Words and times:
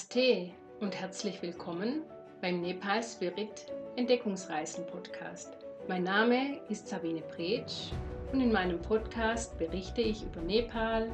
Namaste 0.00 0.50
und 0.80 0.98
herzlich 0.98 1.42
willkommen 1.42 2.04
beim 2.40 2.62
Nepal 2.62 3.02
Spirit 3.02 3.66
Entdeckungsreisen 3.96 4.86
Podcast. 4.86 5.58
Mein 5.88 6.04
Name 6.04 6.58
ist 6.70 6.88
Sabine 6.88 7.20
Bretsch 7.20 7.92
und 8.32 8.40
in 8.40 8.50
meinem 8.50 8.80
Podcast 8.80 9.58
berichte 9.58 10.00
ich 10.00 10.22
über 10.22 10.40
Nepal, 10.40 11.12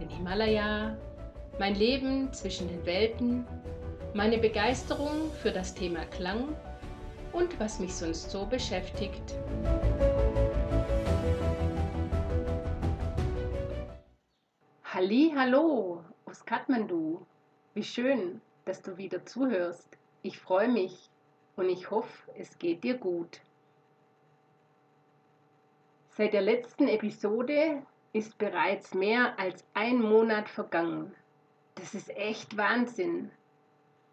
den 0.00 0.08
Himalaya, 0.08 0.96
mein 1.58 1.74
Leben 1.74 2.32
zwischen 2.32 2.68
den 2.68 2.86
Welten, 2.86 3.46
meine 4.14 4.38
Begeisterung 4.38 5.30
für 5.42 5.50
das 5.50 5.74
Thema 5.74 6.06
Klang 6.06 6.56
und 7.34 7.60
was 7.60 7.80
mich 7.80 7.94
sonst 7.94 8.30
so 8.30 8.46
beschäftigt. 8.46 9.34
Halli, 14.84 15.32
hallo 15.36 16.02
aus 16.24 16.42
Kathmandu. 16.46 17.26
Wie 17.74 17.82
schön, 17.82 18.42
dass 18.66 18.82
du 18.82 18.98
wieder 18.98 19.24
zuhörst. 19.24 19.96
Ich 20.20 20.38
freue 20.38 20.68
mich 20.68 21.08
und 21.56 21.70
ich 21.70 21.90
hoffe, 21.90 22.30
es 22.36 22.58
geht 22.58 22.84
dir 22.84 22.98
gut. 22.98 23.40
Seit 26.10 26.34
der 26.34 26.42
letzten 26.42 26.86
Episode 26.86 27.82
ist 28.12 28.36
bereits 28.36 28.92
mehr 28.92 29.38
als 29.38 29.64
ein 29.72 30.02
Monat 30.02 30.50
vergangen. 30.50 31.14
Das 31.76 31.94
ist 31.94 32.10
echt 32.10 32.58
Wahnsinn. 32.58 33.30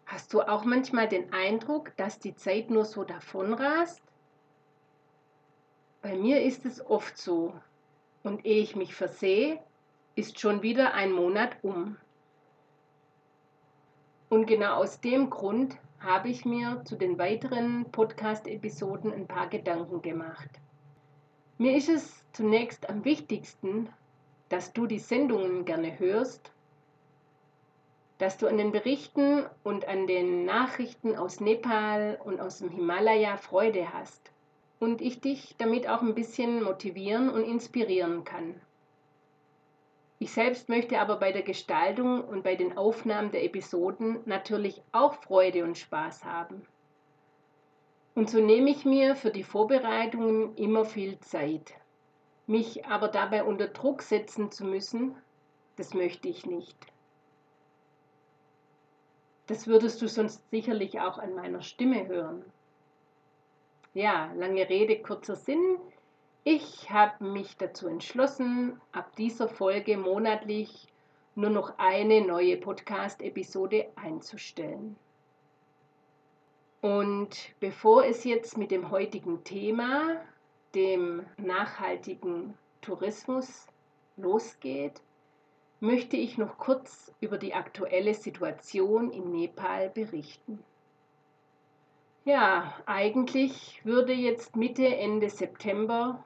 Hast 0.06 0.32
du 0.32 0.40
auch 0.40 0.64
manchmal 0.64 1.08
den 1.08 1.30
Eindruck, 1.34 1.94
dass 1.98 2.18
die 2.18 2.34
Zeit 2.34 2.70
nur 2.70 2.86
so 2.86 3.04
davonrast? 3.04 4.00
Bei 6.00 6.16
mir 6.16 6.42
ist 6.42 6.64
es 6.64 6.84
oft 6.86 7.18
so. 7.18 7.54
Und 8.22 8.46
ehe 8.46 8.62
ich 8.62 8.74
mich 8.74 8.94
versehe, 8.94 9.62
ist 10.14 10.40
schon 10.40 10.62
wieder 10.62 10.94
ein 10.94 11.12
Monat 11.12 11.58
um. 11.60 11.98
Und 14.30 14.46
genau 14.46 14.76
aus 14.76 15.00
dem 15.00 15.28
Grund 15.28 15.76
habe 15.98 16.28
ich 16.28 16.44
mir 16.44 16.82
zu 16.84 16.94
den 16.94 17.18
weiteren 17.18 17.86
Podcast-Episoden 17.90 19.12
ein 19.12 19.26
paar 19.26 19.48
Gedanken 19.48 20.02
gemacht. 20.02 20.48
Mir 21.58 21.76
ist 21.76 21.88
es 21.88 22.24
zunächst 22.32 22.88
am 22.88 23.04
wichtigsten, 23.04 23.88
dass 24.48 24.72
du 24.72 24.86
die 24.86 25.00
Sendungen 25.00 25.64
gerne 25.64 25.98
hörst, 25.98 26.52
dass 28.18 28.38
du 28.38 28.46
an 28.46 28.56
den 28.56 28.70
Berichten 28.70 29.46
und 29.64 29.88
an 29.88 30.06
den 30.06 30.44
Nachrichten 30.44 31.16
aus 31.16 31.40
Nepal 31.40 32.16
und 32.22 32.40
aus 32.40 32.58
dem 32.58 32.70
Himalaya 32.70 33.36
Freude 33.36 33.92
hast 33.92 34.30
und 34.78 35.00
ich 35.00 35.20
dich 35.20 35.56
damit 35.58 35.88
auch 35.88 36.02
ein 36.02 36.14
bisschen 36.14 36.62
motivieren 36.62 37.30
und 37.30 37.42
inspirieren 37.42 38.22
kann. 38.22 38.54
Ich 40.22 40.32
selbst 40.32 40.68
möchte 40.68 41.00
aber 41.00 41.16
bei 41.16 41.32
der 41.32 41.40
Gestaltung 41.40 42.22
und 42.22 42.44
bei 42.44 42.54
den 42.54 42.76
Aufnahmen 42.76 43.32
der 43.32 43.42
Episoden 43.42 44.20
natürlich 44.26 44.82
auch 44.92 45.14
Freude 45.14 45.64
und 45.64 45.78
Spaß 45.78 46.26
haben. 46.26 46.66
Und 48.14 48.28
so 48.28 48.38
nehme 48.38 48.68
ich 48.68 48.84
mir 48.84 49.16
für 49.16 49.30
die 49.30 49.42
Vorbereitungen 49.42 50.54
immer 50.56 50.84
viel 50.84 51.18
Zeit. 51.20 51.72
Mich 52.46 52.84
aber 52.84 53.08
dabei 53.08 53.44
unter 53.44 53.68
Druck 53.68 54.02
setzen 54.02 54.50
zu 54.52 54.66
müssen, 54.66 55.16
das 55.76 55.94
möchte 55.94 56.28
ich 56.28 56.44
nicht. 56.44 56.76
Das 59.46 59.66
würdest 59.66 60.02
du 60.02 60.06
sonst 60.06 60.50
sicherlich 60.50 61.00
auch 61.00 61.16
an 61.16 61.34
meiner 61.34 61.62
Stimme 61.62 62.06
hören. 62.08 62.44
Ja, 63.94 64.30
lange 64.34 64.68
Rede, 64.68 65.00
kurzer 65.00 65.36
Sinn. 65.36 65.78
Ich 66.42 66.90
habe 66.90 67.22
mich 67.22 67.58
dazu 67.58 67.86
entschlossen, 67.86 68.80
ab 68.92 69.14
dieser 69.16 69.46
Folge 69.46 69.98
monatlich 69.98 70.88
nur 71.34 71.50
noch 71.50 71.74
eine 71.76 72.22
neue 72.22 72.56
Podcast-Episode 72.56 73.88
einzustellen. 73.94 74.96
Und 76.80 77.54
bevor 77.60 78.06
es 78.06 78.24
jetzt 78.24 78.56
mit 78.56 78.70
dem 78.70 78.90
heutigen 78.90 79.44
Thema, 79.44 80.16
dem 80.74 81.26
nachhaltigen 81.36 82.54
Tourismus, 82.80 83.66
losgeht, 84.16 85.02
möchte 85.80 86.16
ich 86.16 86.38
noch 86.38 86.56
kurz 86.56 87.12
über 87.20 87.36
die 87.36 87.52
aktuelle 87.52 88.14
Situation 88.14 89.10
in 89.10 89.30
Nepal 89.30 89.90
berichten. 89.90 90.64
Ja, 92.24 92.74
eigentlich 92.86 93.84
würde 93.84 94.14
jetzt 94.14 94.56
Mitte, 94.56 94.86
Ende 94.86 95.28
September 95.28 96.24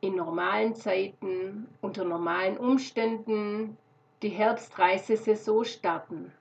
in 0.00 0.16
normalen 0.16 0.74
Zeiten, 0.74 1.68
unter 1.80 2.04
normalen 2.04 2.56
Umständen 2.56 3.76
die 4.22 4.30
Herbstreisesaison 4.30 5.64
starten. 5.64 6.32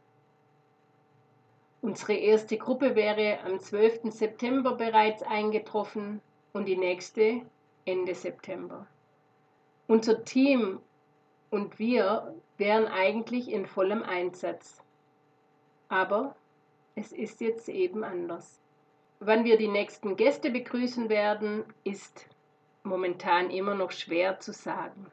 Unsere 1.82 2.14
erste 2.14 2.58
Gruppe 2.58 2.96
wäre 2.96 3.40
am 3.46 3.60
12. 3.60 4.12
September 4.12 4.76
bereits 4.76 5.24
eingetroffen 5.24 6.22
und 6.52 6.66
die 6.66 6.78
nächste 6.78 7.42
Ende 7.86 8.16
September. 8.16 8.86
Unser 9.88 10.24
Team 10.24 10.80
und 11.50 11.80
wir 11.80 12.36
wären 12.58 12.86
eigentlich 12.86 13.50
in 13.50 13.66
vollem 13.66 14.04
Einsatz. 14.04 14.84
Aber 15.88 16.36
es 16.96 17.12
ist 17.12 17.42
jetzt 17.42 17.70
eben 17.70 18.04
anders. 18.04 18.60
Wann 19.20 19.46
wir 19.46 19.58
die 19.58 19.68
nächsten 19.68 20.16
Gäste 20.16 20.52
begrüßen 20.52 21.10
werden, 21.10 21.64
ist 21.84 22.28
momentan 22.84 23.50
immer 23.50 23.76
noch 23.76 23.92
schwer 23.92 24.40
zu 24.40 24.54
sagen. 24.54 25.12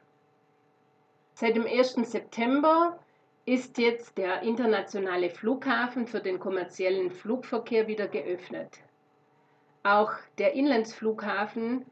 Seit 1.33 1.55
dem 1.55 1.65
1. 1.65 1.93
September 2.09 2.99
ist 3.45 3.77
jetzt 3.77 4.17
der 4.17 4.41
internationale 4.41 5.29
Flughafen 5.29 6.07
für 6.07 6.19
den 6.19 6.39
kommerziellen 6.39 7.11
Flugverkehr 7.11 7.87
wieder 7.87 8.07
geöffnet. 8.07 8.79
Auch 9.83 10.11
der 10.37 10.53
Inlandsflughafen 10.53 11.85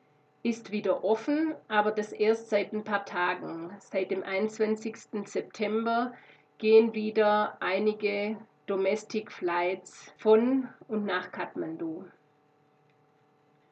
ist 0.43 0.71
wieder 0.71 1.03
offen, 1.03 1.55
aber 1.67 1.91
das 1.91 2.11
erst 2.11 2.49
seit 2.49 2.73
ein 2.73 2.83
paar 2.83 3.05
Tagen. 3.05 3.73
Seit 3.79 4.11
dem 4.11 4.21
21. 4.21 4.97
September 5.25 6.13
gehen 6.57 6.93
wieder 6.93 7.57
einige 7.61 8.37
Domestic 8.65 9.31
Flights 9.31 10.13
von 10.17 10.67
und 10.87 11.05
nach 11.05 11.31
Kathmandu. 11.31 12.05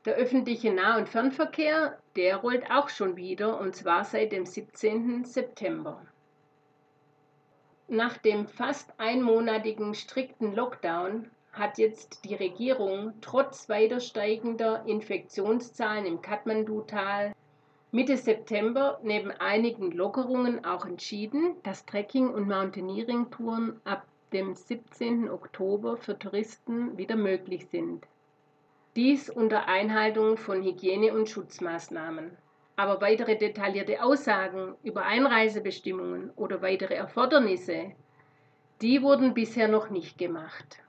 Der 0.06 0.16
öffentliche 0.16 0.74
Nah- 0.74 0.97
und 0.97 1.08
Fernverkehr, 1.08 1.97
der 2.16 2.38
rollt 2.38 2.69
auch 2.69 2.90
schon 2.90 3.16
wieder 3.16 3.59
und 3.59 3.75
zwar 3.75 4.03
seit 4.03 4.31
dem 4.31 4.46
17. 4.46 5.24
September. 5.24 6.06
Nach 7.88 8.18
dem 8.18 8.47
fast 8.47 8.94
einmonatigen 8.97 9.94
strikten 9.94 10.56
Lockdown 10.56 11.30
hat 11.53 11.78
jetzt 11.78 12.25
die 12.25 12.36
Regierung 12.36 13.13
trotz 13.22 13.69
weiter 13.69 14.00
steigender 14.00 14.84
Infektionszahlen 14.86 16.06
im 16.06 16.22
Kathmandu-Tal 16.22 17.34
Mitte 17.92 18.18
September 18.18 19.00
neben 19.03 19.30
einigen 19.30 19.92
Lockerungen 19.92 20.66
auch 20.66 20.86
entschieden, 20.88 21.56
dass 21.62 21.86
Trekking- 21.86 22.34
und 22.34 22.47
Mountaineering-Touren 22.47 23.80
ab 23.84 24.08
dem 24.34 24.56
17. 24.56 25.30
Oktober 25.30 25.96
für 25.97 26.18
Touristen 26.18 26.97
wieder 26.97 27.16
möglich 27.16 27.68
sind. 27.68 28.08
Dies 28.96 29.28
unter 29.28 29.68
Einhaltung 29.68 30.38
von 30.38 30.62
Hygiene- 30.62 31.16
und 31.16 31.28
Schutzmaßnahmen. 31.28 32.38
Aber 32.76 33.02
weitere 33.02 33.36
detaillierte 33.36 34.04
Aussagen 34.04 34.76
über 34.84 35.04
Einreisebestimmungen 35.04 36.30
oder 36.36 36.62
weitere 36.62 36.94
Erfordernisse, 36.94 37.92
die 38.81 39.02
wurden 39.02 39.34
bisher 39.34 39.68
noch 39.68 39.90
nicht 39.90 40.20
gemacht. 40.20 40.84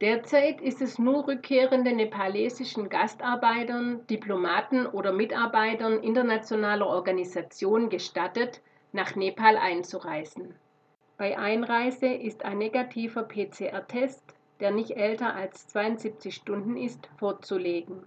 Derzeit 0.00 0.62
ist 0.62 0.80
es 0.80 0.98
nur 0.98 1.28
rückkehrenden 1.28 1.96
nepalesischen 1.96 2.88
Gastarbeitern, 2.88 4.06
Diplomaten 4.06 4.86
oder 4.86 5.12
Mitarbeitern 5.12 6.02
internationaler 6.02 6.86
Organisationen 6.86 7.90
gestattet, 7.90 8.62
nach 8.92 9.14
Nepal 9.14 9.58
einzureisen. 9.58 10.54
Bei 11.18 11.38
Einreise 11.38 12.06
ist 12.06 12.46
ein 12.46 12.56
negativer 12.56 13.24
PCR-Test 13.24 14.22
der 14.60 14.70
nicht 14.70 14.92
älter 14.92 15.34
als 15.34 15.66
72 15.68 16.34
Stunden 16.34 16.76
ist, 16.76 17.08
vorzulegen. 17.18 18.02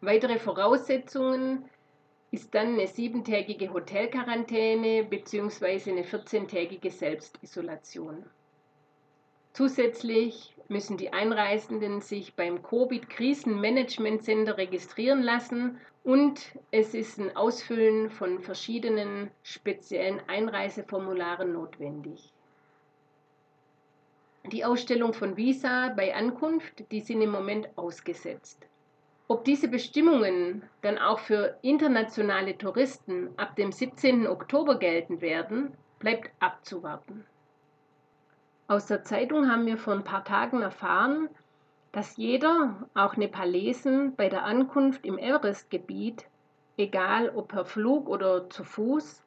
Weitere 0.00 0.38
Voraussetzungen 0.38 1.64
ist 2.30 2.54
dann 2.54 2.74
eine 2.74 2.86
siebentägige 2.88 3.72
Hotelquarantäne 3.72 5.04
bzw. 5.04 5.92
eine 5.92 6.02
14-tägige 6.02 6.90
Selbstisolation. 6.90 8.24
Zusätzlich 9.54 10.52
müssen 10.68 10.96
die 10.96 11.12
Einreisenden 11.12 12.00
sich 12.00 12.34
beim 12.34 12.60
Covid-Krisenmanagement-Center 12.62 14.58
registrieren 14.58 15.22
lassen 15.22 15.80
und 16.02 16.58
es 16.72 16.92
ist 16.92 17.18
ein 17.18 17.36
Ausfüllen 17.36 18.10
von 18.10 18.40
verschiedenen 18.40 19.30
speziellen 19.44 20.20
Einreiseformularen 20.28 21.52
notwendig. 21.52 22.33
Die 24.52 24.64
Ausstellung 24.64 25.14
von 25.14 25.38
Visa 25.38 25.88
bei 25.96 26.14
Ankunft, 26.14 26.90
die 26.92 27.00
sind 27.00 27.22
im 27.22 27.30
Moment 27.30 27.66
ausgesetzt. 27.76 28.66
Ob 29.26 29.46
diese 29.46 29.68
Bestimmungen 29.68 30.62
dann 30.82 30.98
auch 30.98 31.18
für 31.18 31.56
internationale 31.62 32.58
Touristen 32.58 33.30
ab 33.38 33.56
dem 33.56 33.72
17. 33.72 34.26
Oktober 34.26 34.78
gelten 34.78 35.22
werden, 35.22 35.72
bleibt 35.98 36.30
abzuwarten. 36.40 37.24
Aus 38.68 38.84
der 38.84 39.02
Zeitung 39.02 39.50
haben 39.50 39.64
wir 39.64 39.78
vor 39.78 39.94
ein 39.94 40.04
paar 40.04 40.24
Tagen 40.24 40.60
erfahren, 40.60 41.30
dass 41.92 42.18
jeder, 42.18 42.86
auch 42.92 43.16
Nepalesen, 43.16 44.14
bei 44.14 44.28
der 44.28 44.44
Ankunft 44.44 45.06
im 45.06 45.16
Everest-Gebiet, 45.16 46.26
egal 46.76 47.30
ob 47.30 47.48
per 47.48 47.64
Flug 47.64 48.10
oder 48.10 48.50
zu 48.50 48.62
Fuß, 48.62 49.22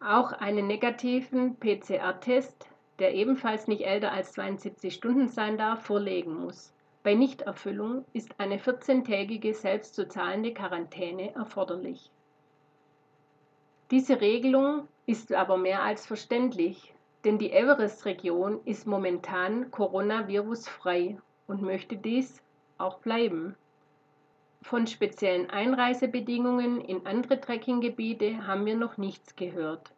auch 0.00 0.32
einen 0.32 0.66
negativen 0.66 1.56
PCR-Test, 1.56 2.71
der 2.98 3.14
ebenfalls 3.14 3.68
nicht 3.68 3.82
älter 3.82 4.12
als 4.12 4.32
72 4.32 4.94
Stunden 4.94 5.28
sein 5.28 5.58
darf, 5.58 5.84
vorlegen 5.84 6.34
muss. 6.34 6.72
Bei 7.02 7.14
Nichterfüllung 7.14 8.04
ist 8.12 8.38
eine 8.38 8.58
14-tägige 8.58 9.54
selbst 9.54 9.94
zu 9.94 10.08
zahlende 10.08 10.54
Quarantäne 10.54 11.34
erforderlich. 11.34 12.10
Diese 13.90 14.20
Regelung 14.20 14.86
ist 15.06 15.32
aber 15.32 15.56
mehr 15.56 15.82
als 15.82 16.06
verständlich, 16.06 16.94
denn 17.24 17.38
die 17.38 17.52
Everest-Region 17.52 18.60
ist 18.64 18.86
momentan 18.86 19.70
coronavirusfrei 19.70 21.18
und 21.46 21.62
möchte 21.62 21.96
dies 21.96 22.42
auch 22.78 22.98
bleiben. 22.98 23.56
Von 24.62 24.86
speziellen 24.86 25.50
Einreisebedingungen 25.50 26.80
in 26.80 27.04
andere 27.04 27.40
Trekkinggebiete 27.40 28.46
haben 28.46 28.64
wir 28.64 28.76
noch 28.76 28.96
nichts 28.96 29.34
gehört. 29.34 29.92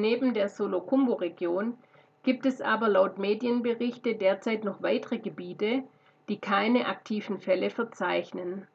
Neben 0.00 0.34
der 0.34 0.48
Solokumbo-Region 0.48 1.78
gibt 2.24 2.46
es 2.46 2.60
aber 2.60 2.88
laut 2.88 3.18
Medienberichte 3.18 4.16
derzeit 4.16 4.64
noch 4.64 4.82
weitere 4.82 5.18
Gebiete, 5.18 5.84
die 6.28 6.38
keine 6.38 6.86
aktiven 6.86 7.38
Fälle 7.38 7.70
verzeichnen. 7.70 8.66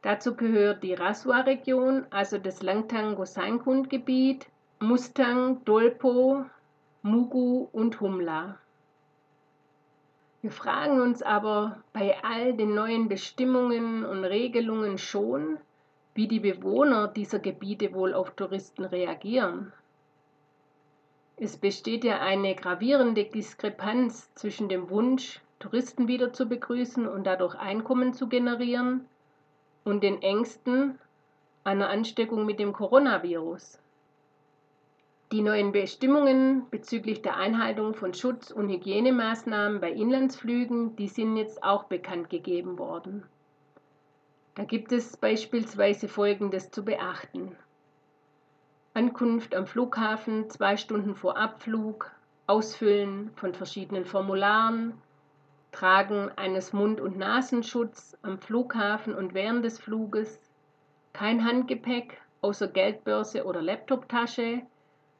Dazu 0.00 0.34
gehört 0.34 0.82
die 0.82 0.94
Raswa-Region, 0.94 2.06
also 2.08 2.38
das 2.38 2.62
Langtang-Gosainkund-Gebiet, 2.62 4.46
Mustang, 4.80 5.62
Dolpo, 5.66 6.46
Mugu 7.02 7.68
und 7.72 8.00
Humla. 8.00 8.58
Wir 10.40 10.50
fragen 10.50 11.00
uns 11.00 11.22
aber 11.22 11.82
bei 11.92 12.16
all 12.24 12.54
den 12.54 12.74
neuen 12.74 13.08
Bestimmungen 13.08 14.06
und 14.06 14.24
Regelungen 14.24 14.96
schon, 14.96 15.58
wie 16.14 16.28
die 16.28 16.40
Bewohner 16.40 17.08
dieser 17.08 17.38
Gebiete 17.38 17.92
wohl 17.92 18.14
auf 18.14 18.30
Touristen 18.30 18.84
reagieren. 18.84 19.74
Es 21.36 21.56
besteht 21.56 22.04
ja 22.04 22.20
eine 22.20 22.54
gravierende 22.54 23.24
Diskrepanz 23.24 24.32
zwischen 24.34 24.68
dem 24.68 24.88
Wunsch, 24.88 25.40
Touristen 25.58 26.06
wieder 26.06 26.32
zu 26.32 26.46
begrüßen 26.46 27.08
und 27.08 27.24
dadurch 27.24 27.56
Einkommen 27.56 28.14
zu 28.14 28.28
generieren, 28.28 29.08
und 29.84 30.02
den 30.02 30.22
Ängsten 30.22 30.98
einer 31.62 31.88
Ansteckung 31.88 32.46
mit 32.46 32.58
dem 32.58 32.72
Coronavirus. 32.72 33.78
Die 35.32 35.42
neuen 35.42 35.72
Bestimmungen 35.72 36.68
bezüglich 36.70 37.22
der 37.22 37.36
Einhaltung 37.36 37.94
von 37.94 38.14
Schutz- 38.14 38.50
und 38.50 38.68
Hygienemaßnahmen 38.68 39.80
bei 39.80 39.90
Inlandsflügen, 39.90 40.96
die 40.96 41.08
sind 41.08 41.36
jetzt 41.36 41.62
auch 41.62 41.84
bekannt 41.84 42.30
gegeben 42.30 42.78
worden. 42.78 43.24
Da 44.54 44.64
gibt 44.64 44.92
es 44.92 45.16
beispielsweise 45.16 46.06
Folgendes 46.06 46.70
zu 46.70 46.84
beachten. 46.84 47.56
Ankunft 48.96 49.56
am 49.56 49.66
Flughafen 49.66 50.48
zwei 50.50 50.76
Stunden 50.76 51.16
vor 51.16 51.36
Abflug, 51.36 52.12
Ausfüllen 52.46 53.32
von 53.34 53.52
verschiedenen 53.52 54.04
Formularen, 54.04 54.94
Tragen 55.72 56.30
eines 56.36 56.72
Mund- 56.72 57.00
und 57.00 57.18
Nasenschutz 57.18 58.16
am 58.22 58.38
Flughafen 58.38 59.12
und 59.12 59.34
während 59.34 59.64
des 59.64 59.80
Fluges, 59.80 60.38
kein 61.12 61.44
Handgepäck 61.44 62.22
außer 62.40 62.68
Geldbörse 62.68 63.44
oder 63.46 63.60
Laptoptasche, 63.60 64.62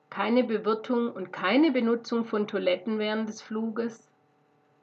keine 0.09 0.44
Bewirtung 0.44 1.11
und 1.11 1.32
keine 1.32 1.73
Benutzung 1.73 2.27
von 2.27 2.47
Toiletten 2.47 3.00
während 3.00 3.29
des 3.29 3.43
Fluges. 3.43 4.09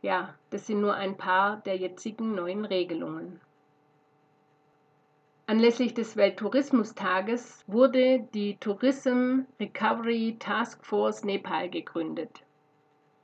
Ja, 0.02 0.34
das 0.50 0.68
sind 0.68 0.82
nur 0.82 0.96
ein 0.96 1.16
paar 1.16 1.62
der 1.62 1.78
jetzigen 1.78 2.36
neuen 2.36 2.66
Regelungen. 2.66 3.40
Anlässlich 5.52 5.94
des 5.94 6.16
Welttourismustages 6.16 7.66
wurde 7.68 8.26
die 8.34 8.56
Tourism 8.56 9.42
Recovery 9.60 10.38
Task 10.40 10.86
Force 10.86 11.26
Nepal 11.26 11.70
gegründet. 11.70 12.42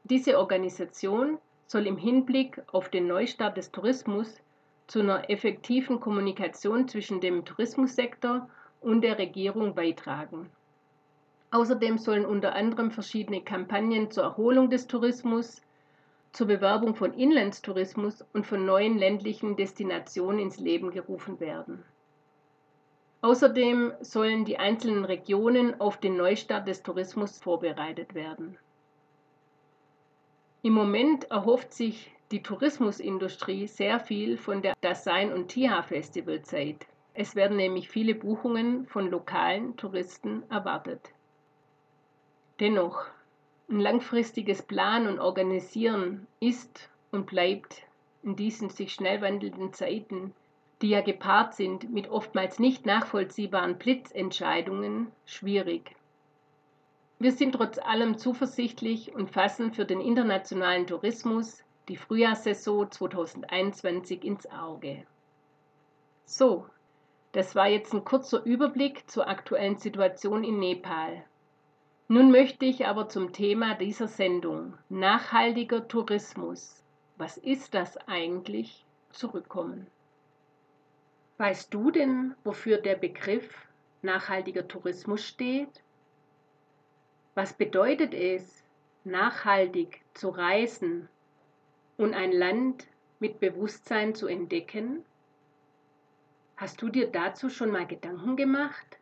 Diese 0.03 0.38
Organisation 0.38 1.38
soll 1.68 1.88
im 1.88 1.95
Hinblick 1.95 2.62
auf 2.74 2.89
den 2.89 3.07
Neustart 3.07 3.56
des 3.56 3.71
Tourismus 3.71 4.41
zu 4.88 5.00
einer 5.00 5.29
effektiven 5.29 6.01
Kommunikation 6.01 6.89
zwischen 6.89 7.21
dem 7.21 7.45
Tourismussektor 7.45 8.50
und 8.81 9.06
der 9.06 9.18
Regierung 9.19 9.74
beitragen. 9.74 10.50
Außerdem 11.51 11.97
sollen 11.97 12.25
unter 12.25 12.56
anderem 12.56 12.91
verschiedene 12.91 13.41
Kampagnen 13.41 14.12
zur 14.12 14.25
Erholung 14.25 14.69
des 14.69 14.88
Tourismus, 14.88 15.62
zur 16.33 16.47
Bewerbung 16.47 16.94
von 16.94 17.13
Inlandstourismus 17.13 18.25
und 18.33 18.45
von 18.45 18.65
neuen 18.65 18.97
ländlichen 18.97 19.56
Destinationen 19.56 20.41
ins 20.41 20.59
Leben 20.59 20.91
gerufen 20.91 21.39
werden. 21.39 21.85
Außerdem 23.22 23.94
sollen 24.02 24.46
die 24.46 24.60
einzelnen 24.60 25.04
Regionen 25.04 25.80
auf 25.81 25.98
den 25.98 26.18
Neustart 26.18 26.68
des 26.68 26.84
Tourismus 26.84 27.40
vorbereitet 27.40 28.14
werden. 28.14 28.58
Im 30.62 30.74
Moment 30.74 31.31
erhofft 31.31 31.74
sich 31.74 32.12
die 32.31 32.44
Tourismusindustrie 32.44 33.68
sehr 33.68 34.00
viel 34.00 34.38
von 34.38 34.62
der 34.62 34.74
Dasein 34.81 35.31
und 35.34 35.48
Tiha 35.48 35.81
Festivalzeit. 35.81 36.86
Es 37.14 37.36
werden 37.36 37.58
nämlich 37.58 37.90
viele 37.90 38.14
Buchungen 38.14 38.86
von 38.86 39.10
lokalen 39.10 39.75
Touristen 39.78 40.44
erwartet. 40.50 41.12
Dennoch, 42.60 43.06
ein 43.70 43.80
langfristiges 43.80 44.62
Planen 44.62 45.08
und 45.08 45.20
Organisieren 45.20 46.28
ist 46.40 46.90
und 47.12 47.25
bleibt 47.25 47.84
in 48.24 48.36
diesen 48.36 48.70
sich 48.70 48.94
schnell 48.94 49.22
wandelnden 49.22 49.74
Zeiten, 49.74 50.34
die 50.81 50.89
ja 50.89 51.01
gepaart 51.01 51.56
sind 51.56 51.91
mit 51.91 52.09
oftmals 52.09 52.59
nicht 52.59 52.85
nachvollziehbaren 52.85 53.77
Blitzentscheidungen, 53.77 55.12
schwierig. 55.25 55.95
Wir 57.19 57.31
sind 57.31 57.53
trotz 57.53 57.79
allem 57.79 58.19
zuversichtlich 58.19 59.15
und 59.15 59.31
fassen 59.31 59.74
für 59.74 59.85
den 59.85 60.01
internationalen 60.01 60.85
Tourismus 60.85 61.63
die 61.88 61.97
Frühjahrssaison 61.97 62.91
2021 62.91 64.24
ins 64.24 64.50
Auge. 64.51 65.03
So, 66.25 66.68
das 67.31 67.56
war 67.56 67.68
jetzt 67.68 67.93
ein 67.93 68.03
kurzer 68.03 68.43
Überblick 68.43 69.10
zur 69.10 69.27
aktuellen 69.27 69.77
Situation 69.77 70.43
in 70.43 70.60
Nepal. 70.60 71.24
Nun 72.07 72.31
möchte 72.31 72.65
ich 72.65 72.86
aber 72.86 73.10
zum 73.10 73.34
Thema 73.34 73.74
dieser 73.74 74.07
Sendung, 74.07 74.77
nachhaltiger 74.89 75.88
Tourismus, 75.88 76.84
was 77.17 77.38
ist 77.38 77.74
das 77.74 77.98
eigentlich, 78.07 78.86
zurückkommen. 79.12 79.88
Weißt 81.38 81.72
du 81.72 81.91
denn, 81.91 82.34
wofür 82.44 82.77
der 82.79 82.96
Begriff 82.96 83.67
nachhaltiger 84.01 84.67
Tourismus 84.67 85.24
steht? 85.24 85.84
Was 87.36 87.53
bedeutet 87.53 88.15
es, 88.15 88.63
nachhaltig 89.03 90.01
zu 90.15 90.29
reisen 90.29 91.08
und 91.98 92.15
ein 92.15 92.32
Land 92.32 92.88
mit 93.20 93.39
Bewusstsein 93.39 94.15
zu 94.15 94.25
entdecken? 94.25 95.06
Hast 96.56 96.82
du 96.82 96.89
dir 96.89 97.12
dazu 97.12 97.50
schon 97.50 97.70
mal 97.70 97.86
Gedanken 97.86 98.36
gemacht? 98.36 98.98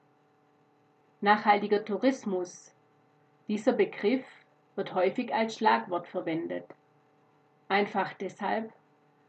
Nachhaltiger 1.22 1.86
Tourismus 1.86 2.75
dieser 3.48 3.72
Begriff 3.72 4.25
wird 4.75 4.94
häufig 4.94 5.34
als 5.34 5.56
Schlagwort 5.56 6.06
verwendet. 6.08 6.65
Einfach 7.70 8.13
deshalb, 8.13 8.74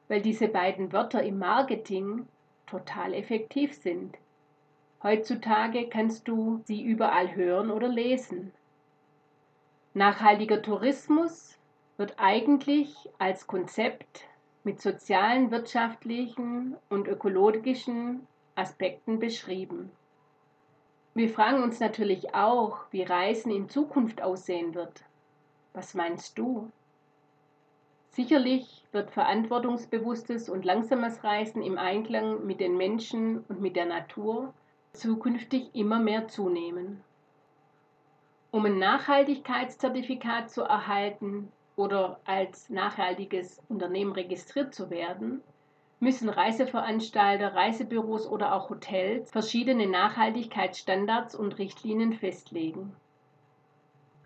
weil 0.08 0.22
diese 0.22 0.48
beiden 0.48 0.92
Wörter 0.92 1.22
im 1.22 1.38
Marketing 1.38 2.26
total 2.66 3.14
effektiv 3.14 3.74
sind. 3.74 4.16
Heutzutage 5.02 5.88
kannst 5.88 6.26
du 6.28 6.60
sie 6.64 6.82
überall 6.82 7.34
hören 7.34 7.70
oder 7.70 7.88
lesen. 7.88 8.52
Nachhaltiger 9.94 10.62
Tourismus 10.62 11.58
wird 11.96 12.14
eigentlich 12.18 12.94
als 13.18 13.46
Konzept 13.46 14.24
mit 14.64 14.80
sozialen, 14.80 15.50
wirtschaftlichen 15.50 16.76
und 16.88 17.06
ökologischen 17.08 18.26
Aspekten 18.56 19.18
beschrieben. 19.18 19.90
Wir 21.14 21.30
fragen 21.30 21.62
uns 21.62 21.80
natürlich 21.80 22.34
auch, 22.34 22.80
wie 22.90 23.02
Reisen 23.02 23.50
in 23.50 23.70
Zukunft 23.70 24.20
aussehen 24.20 24.74
wird. 24.74 25.04
Was 25.72 25.94
meinst 25.94 26.36
du? 26.36 26.70
Sicherlich 28.16 28.82
wird 28.92 29.10
verantwortungsbewusstes 29.10 30.48
und 30.48 30.64
langsames 30.64 31.22
Reisen 31.22 31.60
im 31.60 31.76
Einklang 31.76 32.46
mit 32.46 32.60
den 32.60 32.78
Menschen 32.78 33.40
und 33.40 33.60
mit 33.60 33.76
der 33.76 33.84
Natur 33.84 34.54
zukünftig 34.94 35.68
immer 35.74 35.98
mehr 35.98 36.26
zunehmen. 36.26 37.04
Um 38.52 38.64
ein 38.64 38.78
Nachhaltigkeitszertifikat 38.78 40.50
zu 40.50 40.62
erhalten 40.62 41.52
oder 41.76 42.18
als 42.24 42.70
nachhaltiges 42.70 43.62
Unternehmen 43.68 44.12
registriert 44.12 44.74
zu 44.74 44.88
werden, 44.88 45.42
müssen 46.00 46.30
Reiseveranstalter, 46.30 47.54
Reisebüros 47.54 48.26
oder 48.26 48.54
auch 48.54 48.70
Hotels 48.70 49.30
verschiedene 49.30 49.86
Nachhaltigkeitsstandards 49.86 51.34
und 51.34 51.58
Richtlinien 51.58 52.14
festlegen. 52.14 52.96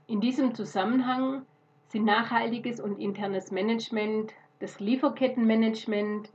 In 0.06 0.20
diesem 0.20 0.54
Zusammenhang 0.54 1.44
sind 1.90 2.04
nachhaltiges 2.04 2.80
und 2.80 3.00
internes 3.00 3.50
Management, 3.50 4.32
das 4.60 4.78
Lieferkettenmanagement, 4.78 6.30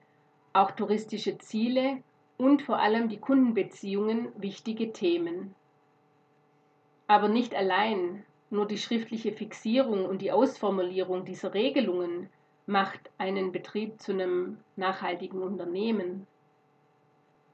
auch 0.54 0.72
touristische 0.72 1.38
Ziele 1.38 2.04
und 2.38 2.62
vor 2.62 2.80
allem 2.80 3.08
die 3.08 3.20
Kundenbeziehungen 3.20 4.30
wichtige 4.38 4.92
Themen. 4.92 5.56
Aber 7.08 7.30
nicht 7.30 7.56
allein, 7.56 8.26
nur 8.50 8.68
die 8.68 8.78
schriftliche 8.78 9.32
Fixierung 9.32 10.06
und 10.06 10.22
die 10.22 10.32
Ausformulierung 10.32 11.24
dieser 11.24 11.54
Regelungen 11.54 12.30
macht 12.66 13.10
einen 13.18 13.52
Betrieb 13.52 14.02
zu 14.02 14.12
einem 14.12 14.58
nachhaltigen 14.76 15.42
Unternehmen. 15.42 16.28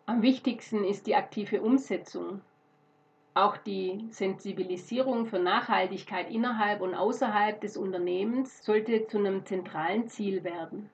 Am 0.08 0.24
wichtigsten 0.24 0.84
ist 0.84 1.05
die 1.05 1.15
aktive 1.15 1.62
Umsetzung. 1.62 2.41
Auch 3.33 3.55
die 3.55 4.07
Sensibilisierung 4.09 5.25
für 5.25 5.39
Nachhaltigkeit 5.39 6.29
innerhalb 6.29 6.81
und 6.81 6.93
außerhalb 6.93 7.61
des 7.61 7.77
Unternehmens 7.77 8.61
sollte 8.65 9.07
zu 9.07 9.19
einem 9.19 9.45
zentralen 9.45 10.09
Ziel 10.09 10.43
werden. 10.43 10.89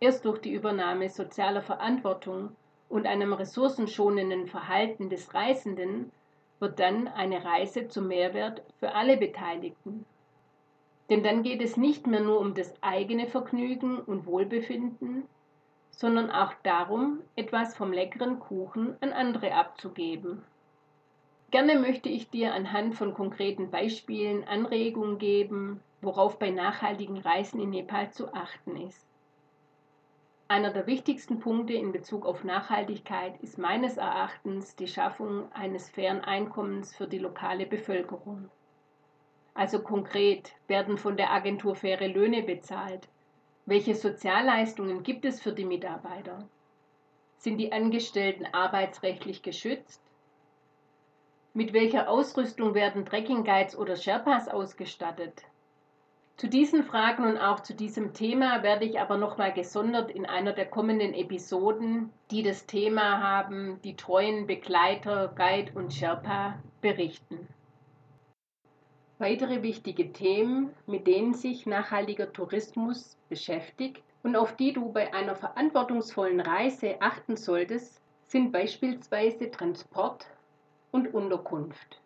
Erst 0.00 0.26
durch 0.26 0.38
die 0.38 0.52
Übernahme 0.52 1.08
sozialer 1.08 1.62
Verantwortung 1.62 2.54
und 2.90 3.06
einem 3.06 3.32
ressourcenschonenden 3.32 4.48
Verhalten 4.48 5.08
des 5.08 5.32
Reisenden 5.32 6.12
wird 6.58 6.78
dann 6.78 7.08
eine 7.08 7.42
Reise 7.42 7.88
zum 7.88 8.08
Mehrwert 8.08 8.62
für 8.78 8.94
alle 8.94 9.16
Beteiligten. 9.16 10.04
Denn 11.08 11.22
dann 11.22 11.42
geht 11.42 11.62
es 11.62 11.78
nicht 11.78 12.06
mehr 12.06 12.20
nur 12.20 12.38
um 12.38 12.52
das 12.52 12.74
eigene 12.82 13.28
Vergnügen 13.28 13.98
und 13.98 14.26
Wohlbefinden, 14.26 15.24
sondern 15.90 16.30
auch 16.30 16.52
darum, 16.62 17.20
etwas 17.34 17.74
vom 17.74 17.94
leckeren 17.94 18.40
Kuchen 18.40 18.94
an 19.00 19.14
andere 19.14 19.54
abzugeben. 19.54 20.42
Gerne 21.50 21.78
möchte 21.78 22.08
ich 22.08 22.28
dir 22.28 22.54
anhand 22.54 22.96
von 22.96 23.14
konkreten 23.14 23.70
Beispielen 23.70 24.44
Anregungen 24.44 25.18
geben, 25.18 25.80
worauf 26.00 26.38
bei 26.38 26.50
nachhaltigen 26.50 27.18
Reisen 27.18 27.60
in 27.60 27.70
Nepal 27.70 28.10
zu 28.10 28.34
achten 28.34 28.76
ist. 28.76 29.06
Einer 30.48 30.72
der 30.72 30.86
wichtigsten 30.86 31.40
Punkte 31.40 31.72
in 31.72 31.92
Bezug 31.92 32.24
auf 32.24 32.44
Nachhaltigkeit 32.44 33.40
ist 33.42 33.58
meines 33.58 33.96
Erachtens 33.96 34.76
die 34.76 34.86
Schaffung 34.86 35.50
eines 35.52 35.90
fairen 35.90 36.20
Einkommens 36.20 36.94
für 36.94 37.08
die 37.08 37.18
lokale 37.18 37.66
Bevölkerung. 37.66 38.48
Also 39.54 39.80
konkret 39.80 40.52
werden 40.68 40.98
von 40.98 41.16
der 41.16 41.32
Agentur 41.32 41.74
faire 41.74 42.08
Löhne 42.08 42.42
bezahlt, 42.42 43.08
welche 43.64 43.96
Sozialleistungen 43.96 45.02
gibt 45.02 45.24
es 45.24 45.40
für 45.40 45.52
die 45.52 45.64
Mitarbeiter? 45.64 46.46
Sind 47.38 47.58
die 47.58 47.72
Angestellten 47.72 48.46
arbeitsrechtlich 48.46 49.42
geschützt? 49.42 50.00
Mit 51.56 51.72
welcher 51.72 52.10
Ausrüstung 52.10 52.74
werden 52.74 53.06
Trekking 53.06 53.42
Guides 53.42 53.78
oder 53.78 53.96
Sherpas 53.96 54.46
ausgestattet? 54.46 55.42
Zu 56.36 56.48
diesen 56.48 56.84
Fragen 56.84 57.24
und 57.24 57.38
auch 57.38 57.60
zu 57.60 57.72
diesem 57.72 58.12
Thema 58.12 58.62
werde 58.62 58.84
ich 58.84 59.00
aber 59.00 59.16
nochmal 59.16 59.54
gesondert 59.54 60.10
in 60.10 60.26
einer 60.26 60.52
der 60.52 60.66
kommenden 60.66 61.14
Episoden, 61.14 62.10
die 62.30 62.42
das 62.42 62.66
Thema 62.66 63.22
haben, 63.22 63.80
die 63.84 63.96
treuen 63.96 64.46
Begleiter, 64.46 65.32
Guide 65.34 65.72
und 65.74 65.94
Sherpa 65.94 66.58
berichten. 66.82 67.48
Weitere 69.18 69.62
wichtige 69.62 70.12
Themen, 70.12 70.74
mit 70.86 71.06
denen 71.06 71.32
sich 71.32 71.64
nachhaltiger 71.64 72.34
Tourismus 72.34 73.16
beschäftigt 73.30 74.02
und 74.22 74.36
auf 74.36 74.56
die 74.56 74.74
du 74.74 74.92
bei 74.92 75.14
einer 75.14 75.34
verantwortungsvollen 75.34 76.40
Reise 76.42 76.96
achten 77.00 77.38
solltest, 77.38 78.02
sind 78.26 78.52
beispielsweise 78.52 79.50
Transport 79.50 80.26
und 80.96 81.12
Unterkunft. 81.12 82.00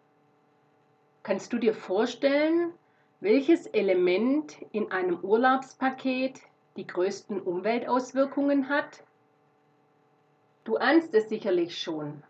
Kannst 1.23 1.53
du 1.53 1.59
dir 1.59 1.75
vorstellen, 1.75 2.73
welches 3.21 3.69
Element 3.69 4.57
in 4.73 4.91
einem 4.91 5.21
Urlaubspaket 5.21 6.41
die 6.77 6.89
größten 6.89 7.41
Umweltauswirkungen 7.41 8.69
hat? 8.69 9.05
Du 10.65 10.77
ahnst 10.77 11.15
es 11.15 11.29
sicherlich 11.29 11.81
schon. 11.81 12.25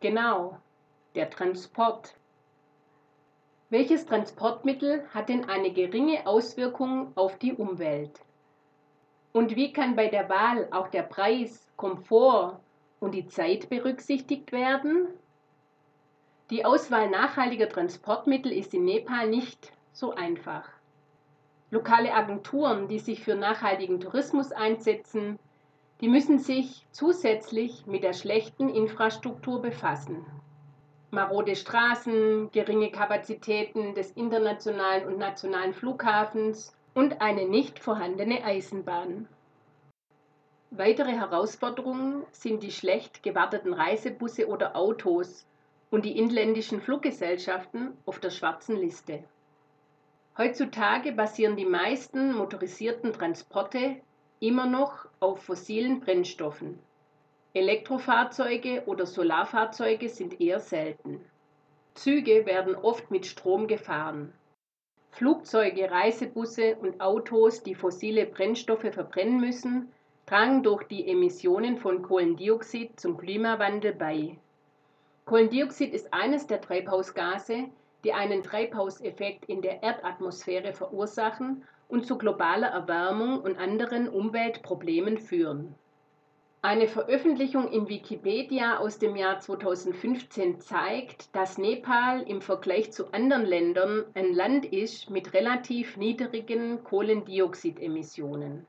Genau, 0.00 0.56
der 1.14 1.28
Transport. 1.28 2.14
Welches 3.68 4.06
Transportmittel 4.06 5.06
hat 5.12 5.28
denn 5.28 5.50
eine 5.50 5.70
geringe 5.70 6.26
Auswirkung 6.26 7.12
auf 7.14 7.36
die 7.36 7.52
Umwelt? 7.52 8.20
Und 9.34 9.54
wie 9.54 9.70
kann 9.74 9.96
bei 9.96 10.08
der 10.08 10.30
Wahl 10.30 10.66
auch 10.70 10.88
der 10.88 11.02
Preis, 11.02 11.66
Komfort 11.76 12.58
und 13.00 13.12
die 13.12 13.26
Zeit 13.26 13.68
berücksichtigt 13.68 14.50
werden? 14.50 15.08
Die 16.50 16.64
Auswahl 16.64 17.10
nachhaltiger 17.10 17.68
Transportmittel 17.68 18.52
ist 18.52 18.74
in 18.74 18.84
Nepal 18.84 19.28
nicht 19.28 19.72
so 19.92 20.14
einfach. 20.14 20.68
Lokale 21.70 22.14
Agenturen, 22.14 22.88
die 22.88 23.00
sich 23.00 23.22
für 23.22 23.34
nachhaltigen 23.34 24.00
Tourismus 24.00 24.52
einsetzen, 24.52 25.38
die 26.00 26.08
müssen 26.08 26.38
sich 26.38 26.86
zusätzlich 26.92 27.86
mit 27.86 28.04
der 28.04 28.12
schlechten 28.12 28.68
Infrastruktur 28.68 29.60
befassen 29.60 30.24
marode 31.16 31.56
Straßen, 31.56 32.50
geringe 32.50 32.90
Kapazitäten 32.90 33.94
des 33.94 34.10
internationalen 34.12 35.06
und 35.06 35.18
nationalen 35.18 35.72
Flughafens 35.72 36.76
und 36.94 37.22
eine 37.22 37.46
nicht 37.46 37.78
vorhandene 37.78 38.44
Eisenbahn. 38.44 39.26
Weitere 40.70 41.12
Herausforderungen 41.12 42.24
sind 42.32 42.62
die 42.62 42.70
schlecht 42.70 43.22
gewarteten 43.22 43.72
Reisebusse 43.72 44.46
oder 44.48 44.76
Autos 44.76 45.46
und 45.90 46.04
die 46.04 46.18
inländischen 46.18 46.80
Fluggesellschaften 46.80 47.96
auf 48.06 48.18
der 48.18 48.30
schwarzen 48.30 48.76
Liste. 48.76 49.24
Heutzutage 50.38 51.12
basieren 51.12 51.56
die 51.56 51.64
meisten 51.64 52.34
motorisierten 52.34 53.12
Transporte 53.12 53.96
immer 54.40 54.66
noch 54.66 55.06
auf 55.20 55.42
fossilen 55.42 56.00
Brennstoffen. 56.00 56.78
Elektrofahrzeuge 57.54 58.82
oder 58.84 59.06
Solarfahrzeuge 59.06 60.10
sind 60.10 60.40
eher 60.40 60.60
selten. 60.60 61.24
Züge 61.94 62.44
werden 62.44 62.74
oft 62.74 63.10
mit 63.10 63.24
Strom 63.24 63.66
gefahren. 63.66 64.34
Flugzeuge, 65.12 65.90
Reisebusse 65.90 66.76
und 66.76 67.00
Autos, 67.00 67.62
die 67.62 67.74
fossile 67.74 68.26
Brennstoffe 68.26 68.92
verbrennen 68.92 69.40
müssen, 69.40 69.90
tragen 70.26 70.62
durch 70.62 70.82
die 70.84 71.08
Emissionen 71.08 71.78
von 71.78 72.02
Kohlendioxid 72.02 73.00
zum 73.00 73.16
Klimawandel 73.16 73.94
bei. 73.94 74.36
Kohlendioxid 75.26 75.92
ist 75.92 76.14
eines 76.14 76.46
der 76.46 76.60
Treibhausgase, 76.60 77.64
die 78.04 78.12
einen 78.12 78.44
Treibhauseffekt 78.44 79.46
in 79.46 79.60
der 79.60 79.82
Erdatmosphäre 79.82 80.72
verursachen 80.72 81.64
und 81.88 82.06
zu 82.06 82.16
globaler 82.16 82.68
Erwärmung 82.68 83.40
und 83.40 83.58
anderen 83.58 84.08
Umweltproblemen 84.08 85.18
führen. 85.18 85.74
Eine 86.62 86.86
Veröffentlichung 86.86 87.72
in 87.72 87.88
Wikipedia 87.88 88.78
aus 88.78 89.00
dem 89.00 89.16
Jahr 89.16 89.40
2015 89.40 90.60
zeigt, 90.60 91.34
dass 91.34 91.58
Nepal 91.58 92.22
im 92.22 92.40
Vergleich 92.40 92.92
zu 92.92 93.12
anderen 93.12 93.44
Ländern 93.44 94.04
ein 94.14 94.32
Land 94.32 94.64
ist 94.66 95.10
mit 95.10 95.34
relativ 95.34 95.96
niedrigen 95.96 96.84
Kohlendioxidemissionen. 96.84 98.64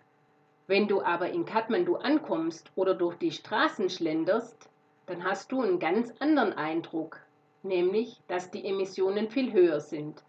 Wenn 0.65 0.87
du 0.87 1.03
aber 1.03 1.29
in 1.29 1.45
Kathmandu 1.45 1.97
ankommst 1.97 2.71
oder 2.75 2.95
durch 2.95 3.15
die 3.17 3.31
Straßen 3.31 3.91
schlenderst, 3.91 4.69
dann 5.07 5.23
hast 5.23 5.51
du 5.51 5.61
einen 5.61 5.79
ganz 5.79 6.13
anderen 6.19 6.53
Eindruck, 6.53 7.19
nämlich 7.63 8.21
dass 8.27 8.51
die 8.51 8.65
Emissionen 8.65 9.29
viel 9.29 9.51
höher 9.51 9.79
sind. 9.79 10.23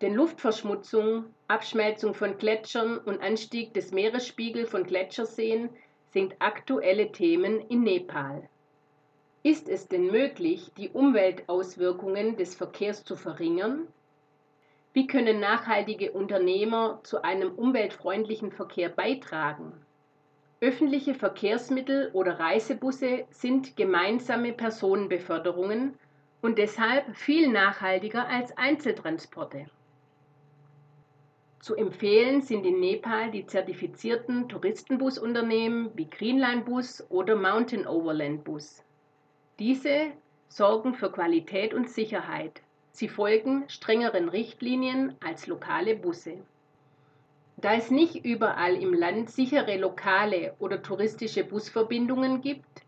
Denn 0.00 0.14
Luftverschmutzung, 0.14 1.34
Abschmelzung 1.48 2.14
von 2.14 2.38
Gletschern 2.38 2.98
und 2.98 3.20
Anstieg 3.22 3.74
des 3.74 3.90
Meeresspiegels 3.90 4.70
von 4.70 4.84
Gletscherseen 4.84 5.70
sind 6.12 6.36
aktuelle 6.40 7.10
Themen 7.12 7.60
in 7.68 7.82
Nepal. 7.82 8.48
Ist 9.42 9.68
es 9.68 9.88
denn 9.88 10.06
möglich, 10.06 10.70
die 10.76 10.90
Umweltauswirkungen 10.90 12.36
des 12.36 12.54
Verkehrs 12.54 13.04
zu 13.04 13.16
verringern? 13.16 13.88
Wie 14.92 15.06
können 15.06 15.38
nachhaltige 15.38 16.12
Unternehmer 16.12 17.00
zu 17.04 17.22
einem 17.22 17.52
umweltfreundlichen 17.52 18.50
Verkehr 18.50 18.88
beitragen? 18.88 19.72
Öffentliche 20.60 21.14
Verkehrsmittel 21.14 22.10
oder 22.14 22.40
Reisebusse 22.40 23.26
sind 23.30 23.76
gemeinsame 23.76 24.52
Personenbeförderungen 24.52 25.94
und 26.42 26.58
deshalb 26.58 27.16
viel 27.16 27.48
nachhaltiger 27.48 28.26
als 28.28 28.56
Einzeltransporte. 28.58 29.66
Zu 31.60 31.76
empfehlen 31.76 32.42
sind 32.42 32.66
in 32.66 32.80
Nepal 32.80 33.30
die 33.30 33.46
zertifizierten 33.46 34.48
Touristenbusunternehmen 34.48 35.90
wie 35.94 36.10
Greenline 36.10 36.62
Bus 36.62 37.04
oder 37.08 37.36
Mountain 37.36 37.86
Overland 37.86 38.42
Bus. 38.42 38.82
Diese 39.60 40.12
sorgen 40.48 40.94
für 40.94 41.12
Qualität 41.12 41.72
und 41.72 41.88
Sicherheit. 41.88 42.62
Sie 42.90 43.08
folgen 43.08 43.64
strengeren 43.68 44.28
Richtlinien 44.28 45.14
als 45.20 45.46
lokale 45.46 45.94
Busse. 45.94 46.38
Da 47.60 47.74
es 47.74 47.90
nicht 47.90 48.24
überall 48.24 48.76
im 48.76 48.94
Land 48.94 49.30
sichere 49.30 49.76
lokale 49.78 50.54
oder 50.60 50.80
touristische 50.80 51.42
Busverbindungen 51.42 52.40
gibt, 52.40 52.82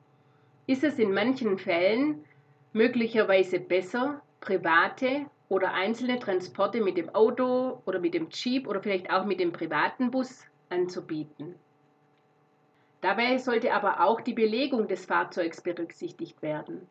ist 0.68 0.84
es 0.84 1.00
in 1.00 1.12
manchen 1.12 1.58
Fällen 1.58 2.24
möglicherweise 2.72 3.58
besser, 3.58 4.22
private 4.40 5.26
oder 5.48 5.74
einzelne 5.74 6.20
Transporte 6.20 6.80
mit 6.80 6.96
dem 6.96 7.08
Auto 7.16 7.82
oder 7.84 7.98
mit 7.98 8.14
dem 8.14 8.28
Jeep 8.30 8.68
oder 8.68 8.80
vielleicht 8.80 9.10
auch 9.10 9.24
mit 9.24 9.40
dem 9.40 9.50
privaten 9.50 10.12
Bus 10.12 10.46
anzubieten. 10.68 11.56
Dabei 13.00 13.38
sollte 13.38 13.72
aber 13.72 14.04
auch 14.04 14.20
die 14.20 14.34
Belegung 14.34 14.86
des 14.86 15.04
Fahrzeugs 15.04 15.60
berücksichtigt 15.62 16.42
werden. 16.42 16.86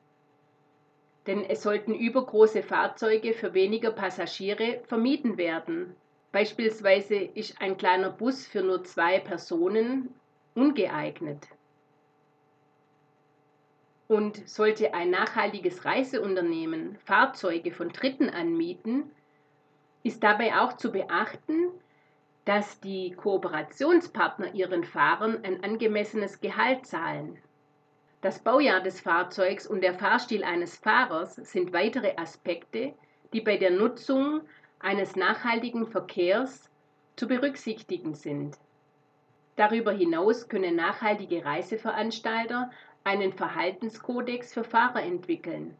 Denn 1.27 1.45
es 1.45 1.63
sollten 1.63 1.93
übergroße 1.93 2.61
Fahrzeuge 2.61 3.33
für 3.33 3.53
weniger 3.53 3.91
Passagiere 3.91 4.81
vermieden 4.87 5.37
werden. 5.37 5.95
Beispielsweise 6.31 7.15
ist 7.15 7.59
ein 7.59 7.77
kleiner 7.77 8.11
Bus 8.11 8.45
für 8.45 8.61
nur 8.61 8.83
zwei 8.83 9.19
Personen 9.19 10.13
ungeeignet. 10.53 11.47
Und 14.07 14.47
sollte 14.47 14.93
ein 14.93 15.09
nachhaltiges 15.09 15.85
Reiseunternehmen 15.85 16.97
Fahrzeuge 17.05 17.71
von 17.71 17.89
Dritten 17.89 18.29
anmieten, 18.29 19.11
ist 20.03 20.23
dabei 20.23 20.59
auch 20.59 20.73
zu 20.73 20.91
beachten, 20.91 21.69
dass 22.45 22.79
die 22.79 23.11
Kooperationspartner 23.11 24.53
ihren 24.55 24.83
Fahrern 24.83 25.43
ein 25.43 25.63
angemessenes 25.63 26.41
Gehalt 26.41 26.85
zahlen. 26.85 27.37
Das 28.21 28.39
Baujahr 28.39 28.81
des 28.81 28.99
Fahrzeugs 28.99 29.65
und 29.65 29.81
der 29.81 29.93
Fahrstil 29.93 30.43
eines 30.43 30.75
Fahrers 30.75 31.35
sind 31.35 31.73
weitere 31.73 32.15
Aspekte, 32.17 32.93
die 33.33 33.41
bei 33.41 33.57
der 33.57 33.71
Nutzung 33.71 34.41
eines 34.79 35.15
nachhaltigen 35.15 35.87
Verkehrs 35.87 36.69
zu 37.15 37.27
berücksichtigen 37.27 38.15
sind. 38.15 38.57
Darüber 39.55 39.91
hinaus 39.91 40.47
können 40.47 40.75
nachhaltige 40.77 41.43
Reiseveranstalter 41.43 42.71
einen 43.03 43.33
Verhaltenskodex 43.33 44.53
für 44.53 44.63
Fahrer 44.63 45.03
entwickeln, 45.03 45.75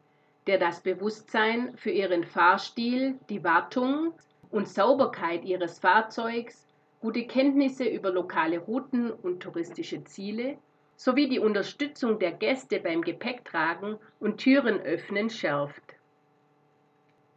der 0.48 0.58
das 0.58 0.82
Bewusstsein 0.82 1.78
für 1.78 1.92
ihren 1.92 2.26
Fahrstil, 2.26 3.18
die 3.30 3.44
Wartung 3.44 4.14
und 4.52 4.68
Sauberkeit 4.68 5.46
ihres 5.46 5.80
Fahrzeugs, 5.80 6.68
gute 7.00 7.26
Kenntnisse 7.26 7.86
über 7.86 8.12
lokale 8.12 8.60
Routen 8.60 9.12
und 9.12 9.42
touristische 9.42 10.04
Ziele 10.04 10.58
sowie 10.98 11.30
die 11.30 11.40
Unterstützung 11.40 12.20
der 12.20 12.34
Gäste 12.34 12.82
beim 12.82 13.02
Gepäcktragen 13.02 13.98
und 14.20 14.38
Türen 14.40 14.82
öffnen 14.82 15.30
schärft. 15.30 15.99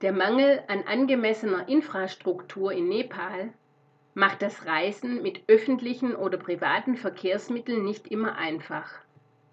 Der 0.02 0.12
Mangel 0.12 0.64
an 0.66 0.82
angemessener 0.82 1.68
Infrastruktur 1.68 2.72
in 2.72 2.88
Nepal 2.88 3.52
macht 4.14 4.42
das 4.42 4.66
Reisen 4.66 5.22
mit 5.22 5.42
öffentlichen 5.46 6.16
oder 6.16 6.38
privaten 6.38 6.96
Verkehrsmitteln 6.96 7.84
nicht 7.84 8.08
immer 8.08 8.36
einfach. 8.36 8.90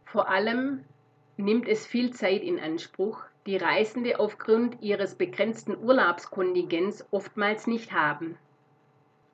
Vor 0.06 0.27
allem 0.27 0.84
nimmt 1.38 1.68
es 1.68 1.86
viel 1.86 2.13
Zeit 2.13 2.41
in 2.41 2.60
Anspruch, 2.60 3.22
die 3.46 3.58
Reisende 3.58 4.20
aufgrund 4.20 4.82
ihres 4.82 5.13
begrenzten 5.13 5.77
Urlaubskontingents 5.77 7.06
oftmals 7.12 7.68
nicht 7.68 7.91
haben. 7.91 8.36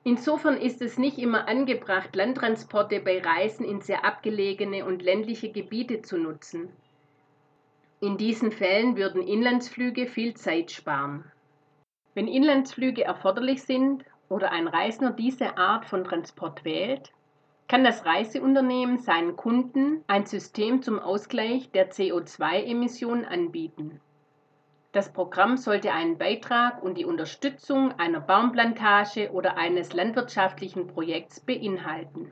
Insofern 0.04 0.58
ist 0.58 0.82
es 0.82 0.98
nicht 0.98 1.16
immer 1.16 1.48
angebracht, 1.48 2.14
Landtransporte 2.14 3.00
bei 3.00 3.22
Reisen 3.22 3.64
in 3.64 3.80
sehr 3.80 4.04
abgelegene 4.04 4.84
und 4.84 5.00
ländliche 5.00 5.50
Gebiete 5.50 6.02
zu 6.02 6.18
nutzen. 6.18 6.68
In 8.00 8.18
diesen 8.18 8.52
Fällen 8.52 8.96
würden 8.96 9.22
Inlandsflüge 9.22 10.06
viel 10.06 10.34
Zeit 10.34 10.70
sparen. 10.70 11.24
Wenn 12.14 12.28
Inlandsflüge 12.28 13.04
erforderlich 13.04 13.62
sind 13.62 14.04
oder 14.28 14.52
ein 14.52 14.68
Reisender 14.68 15.12
diese 15.12 15.56
Art 15.56 15.86
von 15.86 16.04
Transport 16.04 16.64
wählt, 16.64 17.10
kann 17.68 17.84
das 17.84 18.04
Reiseunternehmen 18.04 18.98
seinen 18.98 19.34
Kunden 19.34 20.04
ein 20.08 20.26
System 20.26 20.82
zum 20.82 20.98
Ausgleich 20.98 21.70
der 21.70 21.90
CO2-Emissionen 21.90 23.24
anbieten. 23.24 24.00
Das 24.92 25.12
Programm 25.12 25.56
sollte 25.56 25.92
einen 25.92 26.18
Beitrag 26.18 26.82
und 26.82 26.96
die 26.98 27.04
Unterstützung 27.04 27.92
einer 27.98 28.20
Baumplantage 28.20 29.30
oder 29.32 29.56
eines 29.56 29.94
landwirtschaftlichen 29.94 30.86
Projekts 30.86 31.40
beinhalten. 31.40 32.30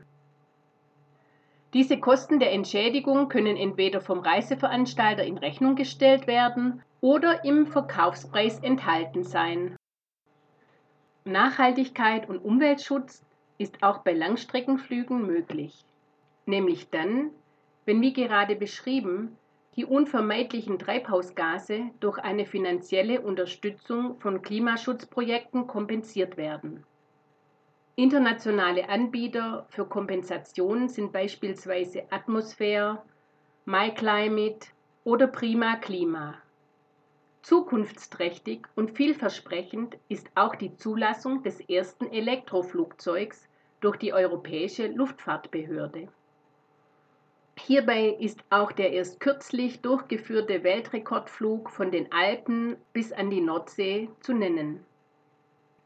Diese 1.74 1.98
Kosten 1.98 2.38
der 2.38 2.52
Entschädigung 2.52 3.28
können 3.28 3.56
entweder 3.56 4.00
vom 4.00 4.20
Reiseveranstalter 4.20 5.24
in 5.24 5.38
Rechnung 5.38 5.74
gestellt 5.74 6.28
werden 6.28 6.80
oder 7.00 7.44
im 7.44 7.66
Verkaufspreis 7.66 8.60
enthalten 8.60 9.24
sein. 9.24 9.76
Nachhaltigkeit 11.24 12.28
und 12.28 12.38
Umweltschutz 12.38 13.24
ist 13.58 13.82
auch 13.82 13.98
bei 13.98 14.12
Langstreckenflügen 14.12 15.26
möglich, 15.26 15.84
nämlich 16.46 16.90
dann, 16.90 17.30
wenn 17.86 18.00
wie 18.00 18.12
gerade 18.12 18.54
beschrieben 18.54 19.36
die 19.74 19.84
unvermeidlichen 19.84 20.78
Treibhausgase 20.78 21.90
durch 21.98 22.18
eine 22.18 22.46
finanzielle 22.46 23.20
Unterstützung 23.20 24.20
von 24.20 24.42
Klimaschutzprojekten 24.42 25.66
kompensiert 25.66 26.36
werden. 26.36 26.84
Internationale 27.96 28.88
Anbieter 28.88 29.66
für 29.70 29.84
Kompensation 29.84 30.88
sind 30.88 31.12
beispielsweise 31.12 32.02
Atmosphäre, 32.10 33.00
MyClimate 33.66 34.66
oder 35.04 35.28
Prima 35.28 35.76
Klima. 35.76 36.34
Zukunftsträchtig 37.42 38.66
und 38.74 38.96
vielversprechend 38.96 39.96
ist 40.08 40.28
auch 40.34 40.56
die 40.56 40.74
Zulassung 40.74 41.44
des 41.44 41.60
ersten 41.60 42.10
Elektroflugzeugs 42.10 43.48
durch 43.80 43.96
die 43.98 44.12
Europäische 44.12 44.88
Luftfahrtbehörde. 44.88 46.08
Hierbei 47.56 48.08
ist 48.08 48.42
auch 48.50 48.72
der 48.72 48.92
erst 48.92 49.20
kürzlich 49.20 49.82
durchgeführte 49.82 50.64
Weltrekordflug 50.64 51.70
von 51.70 51.92
den 51.92 52.10
Alpen 52.10 52.76
bis 52.92 53.12
an 53.12 53.30
die 53.30 53.40
Nordsee 53.40 54.08
zu 54.18 54.32
nennen. 54.32 54.84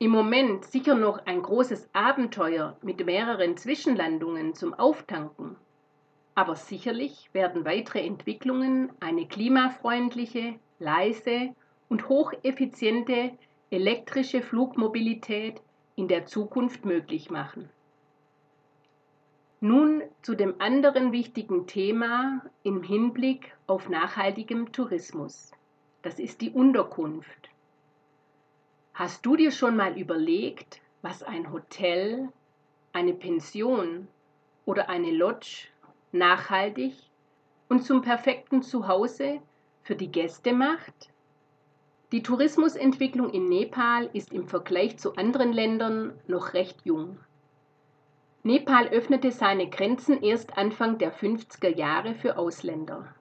Im 0.00 0.12
Moment 0.12 0.64
sicher 0.64 0.94
noch 0.94 1.26
ein 1.26 1.42
großes 1.42 1.88
Abenteuer 1.92 2.76
mit 2.82 3.04
mehreren 3.04 3.56
Zwischenlandungen 3.56 4.54
zum 4.54 4.72
Auftanken. 4.74 5.56
Aber 6.36 6.54
sicherlich 6.54 7.28
werden 7.32 7.64
weitere 7.64 8.06
Entwicklungen 8.06 8.92
eine 9.00 9.26
klimafreundliche, 9.26 10.54
leise 10.78 11.52
und 11.88 12.08
hocheffiziente 12.08 13.32
elektrische 13.70 14.40
Flugmobilität 14.40 15.60
in 15.96 16.06
der 16.06 16.26
Zukunft 16.26 16.84
möglich 16.84 17.28
machen. 17.28 17.68
Nun 19.58 20.02
zu 20.22 20.36
dem 20.36 20.60
anderen 20.60 21.10
wichtigen 21.10 21.66
Thema 21.66 22.42
im 22.62 22.84
Hinblick 22.84 23.52
auf 23.66 23.88
nachhaltigem 23.88 24.70
Tourismus. 24.70 25.50
Das 26.02 26.20
ist 26.20 26.40
die 26.40 26.50
Unterkunft. 26.50 27.50
Hast 28.98 29.24
du 29.24 29.36
dir 29.36 29.52
schon 29.52 29.76
mal 29.76 29.96
überlegt, 29.96 30.80
was 31.02 31.22
ein 31.22 31.52
Hotel, 31.52 32.30
eine 32.92 33.14
Pension 33.14 34.08
oder 34.64 34.88
eine 34.88 35.12
Lodge 35.12 35.68
nachhaltig 36.10 36.94
und 37.68 37.84
zum 37.84 38.02
perfekten 38.02 38.60
Zuhause 38.60 39.40
für 39.84 39.94
die 39.94 40.10
Gäste 40.10 40.52
macht? 40.52 41.10
Die 42.10 42.24
Tourismusentwicklung 42.24 43.30
in 43.30 43.48
Nepal 43.48 44.10
ist 44.14 44.32
im 44.32 44.48
Vergleich 44.48 44.98
zu 44.98 45.14
anderen 45.14 45.52
Ländern 45.52 46.18
noch 46.26 46.52
recht 46.52 46.84
jung. 46.84 47.20
Nepal 48.42 48.88
öffnete 48.88 49.30
seine 49.30 49.70
Grenzen 49.70 50.20
erst 50.24 50.58
Anfang 50.58 50.98
der 50.98 51.14
50er 51.14 51.68
Jahre 51.68 52.16
für 52.16 52.36
Ausländer. 52.36 53.14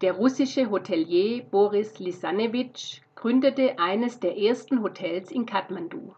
Der 0.00 0.14
russische 0.14 0.70
Hotelier 0.72 1.44
Boris 1.44 2.00
Lisanevich 2.00 3.02
gründete 3.18 3.80
eines 3.80 4.20
der 4.20 4.38
ersten 4.38 4.80
Hotels 4.80 5.32
in 5.32 5.44
Kathmandu. 5.44 6.14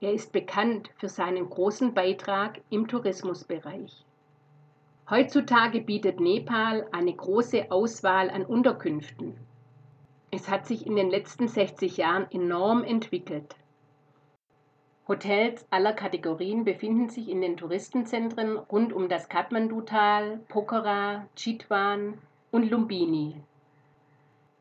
Er 0.00 0.12
ist 0.12 0.32
bekannt 0.32 0.90
für 0.96 1.08
seinen 1.08 1.48
großen 1.48 1.94
Beitrag 1.94 2.60
im 2.70 2.88
Tourismusbereich. 2.88 4.04
Heutzutage 5.08 5.80
bietet 5.80 6.18
Nepal 6.18 6.88
eine 6.90 7.12
große 7.12 7.70
Auswahl 7.70 8.30
an 8.30 8.44
Unterkünften. 8.44 9.36
Es 10.32 10.48
hat 10.48 10.66
sich 10.66 10.88
in 10.88 10.96
den 10.96 11.08
letzten 11.08 11.46
60 11.46 11.98
Jahren 11.98 12.26
enorm 12.32 12.82
entwickelt. 12.82 13.54
Hotels 15.06 15.64
aller 15.70 15.92
Kategorien 15.92 16.64
befinden 16.64 17.10
sich 17.10 17.28
in 17.28 17.40
den 17.40 17.56
Touristenzentren 17.56 18.56
rund 18.56 18.92
um 18.92 19.08
das 19.08 19.28
Kathmandu-Tal, 19.28 20.40
Pokhara, 20.48 21.28
Chitwan 21.36 22.18
und 22.50 22.68
Lumbini. 22.68 23.36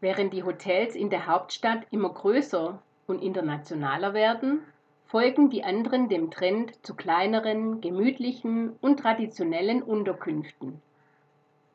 Während 0.02 0.34
die 0.34 0.44
Hotels 0.44 0.96
in 0.96 1.10
der 1.10 1.28
Hauptstadt 1.28 1.86
immer 1.92 2.10
größer 2.10 2.82
und 3.08 3.22
internationaler 3.22 4.14
werden, 4.14 4.62
folgen 5.06 5.50
die 5.50 5.64
anderen 5.64 6.10
dem 6.10 6.32
Trend 6.32 6.86
zu 6.86 6.96
kleineren, 6.96 7.82
gemütlichen 7.82 8.76
und 8.82 9.00
traditionellen 9.00 9.84
Unterkünften. 9.84 10.82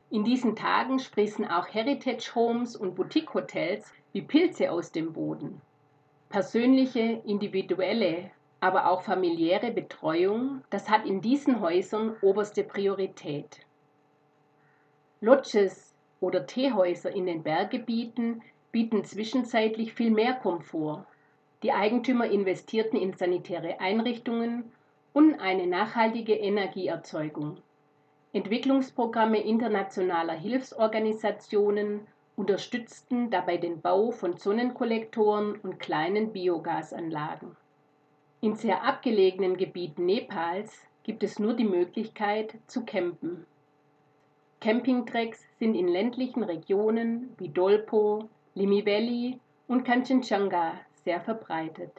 In 0.09 0.23
diesen 0.23 0.55
Tagen 0.55 0.99
sprießen 0.99 1.49
auch 1.49 1.67
Heritage 1.67 2.33
Homes 2.35 2.75
und 2.75 2.95
Boutique 2.95 3.33
Hotels 3.33 3.91
wie 4.11 4.21
Pilze 4.21 4.71
aus 4.71 4.91
dem 4.91 5.13
Boden. 5.13 5.61
Persönliche, 6.29 7.21
individuelle 7.25 8.31
aber 8.59 8.89
auch 8.89 9.03
familiäre 9.03 9.71
Betreuung, 9.71 10.63
das 10.69 10.89
hat 10.89 11.05
in 11.05 11.21
diesen 11.21 11.61
Häusern 11.61 12.15
oberste 12.21 12.63
Priorität. 12.63 13.59
Lodges 15.21 15.86
oder 16.19 16.45
Teehäuser 16.45 17.13
in 17.13 17.25
den 17.25 17.43
Berggebieten 17.43 18.41
bieten 18.71 19.03
zwischenzeitlich 19.03 19.93
viel 19.93 20.11
mehr 20.11 20.33
Komfort. 20.33 21.05
Die 21.63 21.71
Eigentümer 21.71 22.25
investierten 22.29 22.99
in 22.99 23.13
sanitäre 23.13 23.79
Einrichtungen 23.79 24.71
und 25.13 25.39
eine 25.39 25.65
nachhaltige 25.65 26.35
Energieerzeugung. 26.35 27.57
Entwicklungsprogramme 28.33 29.39
internationaler 29.39 30.33
Hilfsorganisationen 30.33 32.01
unterstützten 32.35 33.31
dabei 33.31 33.57
den 33.57 33.81
Bau 33.81 34.11
von 34.11 34.37
Sonnenkollektoren 34.37 35.55
und 35.55 35.79
kleinen 35.79 36.33
Biogasanlagen. 36.33 37.55
In 38.41 38.55
sehr 38.55 38.83
abgelegenen 38.83 39.57
Gebieten 39.57 40.05
Nepals 40.05 40.87
gibt 41.01 41.23
es 41.23 41.39
nur 41.39 41.55
die 41.55 41.63
Möglichkeit 41.63 42.53
zu 42.67 42.85
campen. 42.85 43.47
Campingtracks 44.59 45.45
sind 45.59 45.75
in 45.75 45.87
ländlichen 45.87 46.43
Regionen 46.43 47.35
wie 47.37 47.49
Dolpo, 47.49 48.27
Limiveli 48.55 49.39
und 49.67 49.83
Kanchenjunga 49.83 50.73
sehr 51.03 51.21
verbreitet. 51.21 51.91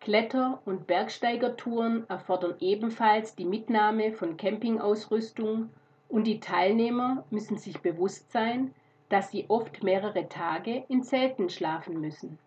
Kletter- 0.00 0.60
und 0.66 0.86
Bergsteigertouren 0.86 2.04
erfordern 2.10 2.56
ebenfalls 2.60 3.36
die 3.36 3.46
Mitnahme 3.46 4.12
von 4.12 4.36
Campingausrüstung 4.36 5.70
und 6.08 6.26
die 6.26 6.40
Teilnehmer 6.40 7.24
müssen 7.30 7.56
sich 7.56 7.80
bewusst 7.80 8.30
sein, 8.32 8.74
dass 9.08 9.30
sie 9.30 9.46
oft 9.48 9.82
mehrere 9.82 10.28
Tage 10.28 10.84
in 10.88 11.02
Zelten 11.02 11.48
schlafen 11.48 12.00
müssen. 12.00 12.38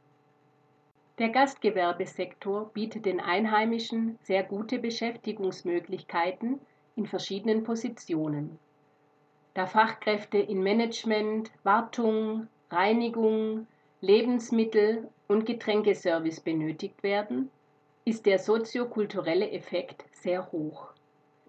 Der 1.17 1.29
Gastgewerbesektor 1.29 2.69
bietet 2.73 3.05
den 3.05 3.19
Einheimischen 3.19 4.19
sehr 4.21 4.43
gute 4.43 4.77
Beschäftigungsmöglichkeiten 4.77 6.59
in 6.95 7.07
verschiedenen 7.07 7.63
Positionen. 7.63 8.59
Da 9.55 9.65
Fachkräfte 9.65 10.37
in 10.37 10.61
Management, 10.61 11.49
Wartung, 11.63 12.47
Reinigung, 12.69 13.67
Lebensmittel 14.01 15.09
und 15.29 15.45
Getränkeservice 15.45 16.41
benötigt 16.41 17.01
werden, 17.03 17.49
ist 18.03 18.25
der 18.25 18.37
soziokulturelle 18.37 19.49
Effekt 19.49 20.03
sehr 20.11 20.51
hoch. 20.51 20.89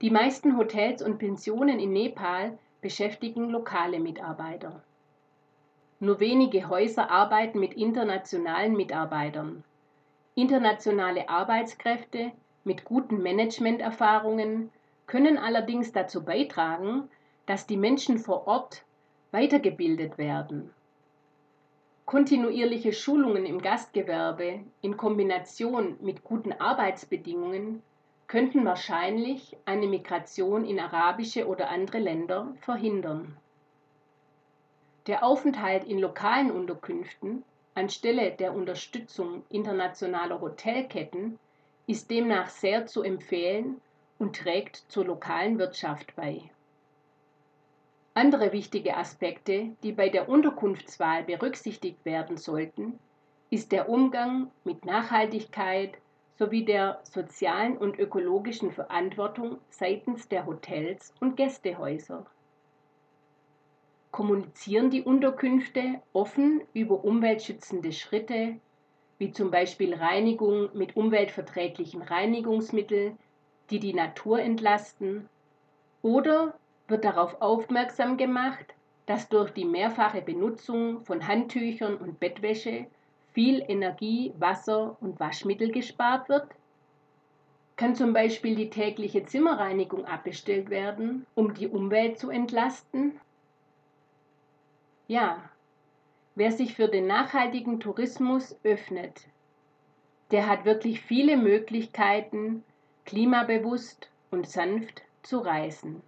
Die 0.01 0.11
meisten 0.11 0.57
Hotels 0.57 1.03
und 1.03 1.19
Pensionen 1.19 1.81
in 1.81 1.93
Nepal 1.93 2.57
beschäftigen 2.81 3.51
lokale 3.51 3.99
Mitarbeiter. 3.99 4.85
Nur 5.99 6.21
wenige 6.21 6.69
Häuser 6.69 7.11
arbeiten 7.11 7.59
mit 7.59 7.75
internationalen 7.75 8.77
Mitarbeitern. 8.77 9.65
Internationale 10.37 11.29
Arbeitskräfte 11.29 12.31
mit 12.63 12.85
guten 12.85 13.21
Managementerfahrungen 13.21 14.71
können 15.07 15.39
allerdings 15.39 15.91
dazu 15.91 16.25
beitragen, 16.25 17.09
dass 17.47 17.67
die 17.67 17.77
Menschen 17.77 18.19
vor 18.19 18.47
Ort 18.47 18.85
weitergebildet 19.31 20.19
werden. 20.19 20.73
Kontinuierliche 22.05 22.93
Schulungen 22.93 23.47
im 23.47 23.61
Gastgewerbe 23.61 24.61
in 24.81 24.97
Kombination 24.97 25.97
mit 26.01 26.23
guten 26.23 26.53
Arbeitsbedingungen 26.53 27.83
könnten 28.29 28.65
wahrscheinlich 28.65 29.57
eine 29.65 29.87
Migration 29.87 30.65
in 30.65 30.79
arabische 30.79 31.47
oder 31.47 31.69
andere 31.69 31.99
Länder 31.99 32.55
verhindern. 32.61 33.37
Der 35.07 35.25
Aufenthalt 35.25 35.85
in 35.85 35.99
lokalen 35.99 36.51
Unterkünften 36.51 37.45
anstelle 37.75 38.33
der 38.33 38.55
Unterstützung 38.55 39.45
internationaler 39.51 40.41
Hotelketten 40.41 41.39
ist 41.87 42.11
demnach 42.11 42.49
sehr 42.49 42.87
zu 42.87 43.03
empfehlen 43.03 43.81
und 44.19 44.37
trägt 44.37 44.77
zur 44.89 45.05
lokalen 45.05 45.59
Wirtschaft 45.59 46.17
bei. 46.17 46.51
Andere 48.17 48.51
wichtige 48.51 48.97
Aspekte, 48.97 49.77
die 49.83 49.93
bei 49.93 50.09
der 50.09 50.31
Unterkunftswahl 50.31 51.25
berücksichtigt 51.25 52.03
werden 52.07 52.39
sollten, 52.39 52.99
ist 53.51 53.73
der 53.73 53.91
Umgang 53.91 54.51
mit 54.65 54.87
Nachhaltigkeit 54.87 55.99
sowie 56.39 56.65
der 56.65 56.99
sozialen 57.03 57.77
und 57.77 57.99
ökologischen 57.99 58.73
Verantwortung 58.73 59.59
seitens 59.69 60.31
der 60.31 60.47
Hotels 60.47 61.13
und 61.21 61.37
Gästehäuser. 61.37 62.25
Kommunizieren 64.13 64.89
die 64.89 65.03
Unterkünfte 65.03 66.01
offen 66.15 66.63
über 66.73 67.05
umweltschützende 67.05 67.93
Schritte, 67.93 68.57
wie 69.19 69.31
zum 69.31 69.51
Beispiel 69.51 69.93
Reinigung 69.93 70.71
mit 70.73 70.97
umweltverträglichen 70.97 72.01
Reinigungsmitteln, 72.01 73.19
die 73.69 73.79
die 73.79 73.93
Natur 73.93 74.41
entlasten, 74.41 75.29
oder 76.01 76.55
wird 76.89 77.05
darauf 77.05 77.41
aufmerksam 77.41 78.17
gemacht, 78.17 78.75
dass 79.07 79.29
durch 79.29 79.51
die 79.53 79.65
mehrfache 79.65 80.21
Benutzung 80.21 81.05
von 81.05 81.27
Handtüchern 81.27 81.97
und 81.97 82.21
Bettwäsche 82.21 82.87
viel 83.33 83.65
Energie, 83.69 84.33
Wasser 84.39 84.97
und 85.01 85.21
Waschmittel 85.21 85.71
gespart 85.71 86.29
wird? 86.29 86.49
Kann 87.77 87.95
zum 87.95 88.13
Beispiel 88.13 88.57
die 88.57 88.71
tägliche 88.71 89.25
Zimmerreinigung 89.25 90.07
abbestellt 90.07 90.71
werden, 90.71 91.27
um 91.35 91.53
die 91.55 91.69
Umwelt 91.69 92.19
zu 92.19 92.31
entlasten? 92.31 93.21
Ja, 95.09 95.51
wer 96.35 96.53
sich 96.53 96.75
für 96.75 96.89
den 96.89 97.07
nachhaltigen 97.07 97.79
Tourismus 97.79 98.57
öffnet, 98.65 99.29
der 100.31 100.49
hat 100.49 100.65
wirklich 100.65 101.01
viele 101.01 101.37
Möglichkeiten, 101.37 102.65
klimabewusst 103.05 104.11
und 104.31 104.49
sanft 104.49 105.03
zu 105.23 105.39
reisen. 105.39 106.03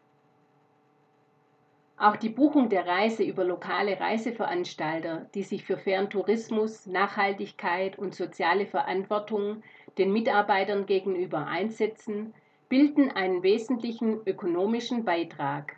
Auch 1.99 2.17
die 2.17 2.29
Buchung 2.29 2.69
der 2.69 2.87
Reise 2.87 3.25
über 3.25 3.45
lokale 3.45 3.99
Reiseveranstalter, 3.99 5.27
die 5.35 5.43
sich 5.43 5.65
für 5.65 5.77
fairen 5.77 6.11
Tourismus, 6.11 6.87
Nachhaltigkeit 6.87 7.99
und 7.99 8.15
soziale 8.15 8.67
Verantwortung 8.67 9.63
den 9.99 10.13
Mitarbeitern 10.13 10.87
gegenüber 10.87 11.47
einsetzen, 11.47 12.35
bilden 12.69 13.11
einen 13.11 13.43
wesentlichen 13.43 14.21
ökonomischen 14.27 15.05
Beitrag 15.05 15.75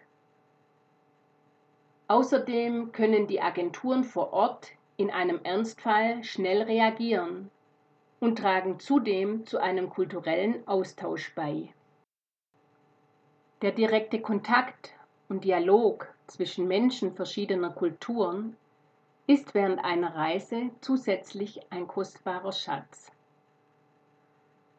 Außerdem 2.11 2.91
können 2.91 3.29
die 3.29 3.41
Agenturen 3.41 4.03
vor 4.03 4.33
Ort 4.33 4.73
in 4.97 5.13
einem 5.13 5.39
Ernstfall 5.45 6.25
schnell 6.25 6.63
reagieren 6.63 7.53
und 8.19 8.37
tragen 8.37 8.81
zudem 8.81 9.47
zu 9.47 9.59
einem 9.59 9.91
kulturellen 9.91 10.67
Austausch 10.67 11.33
bei. 11.37 11.73
Der 13.63 13.71
direkte 13.71 14.21
Kontakt 14.21 14.93
und 15.31 15.45
Dialog 15.45 16.13
zwischen 16.27 16.67
Menschen 16.67 17.15
verschiedener 17.15 17.71
Kulturen 17.71 18.57
ist 19.29 19.55
während 19.55 19.83
einer 19.85 20.15
Reise 20.15 20.71
zusätzlich 20.81 21.61
ein 21.71 21.87
kostbarer 21.87 22.53
Schatz. 22.53 23.13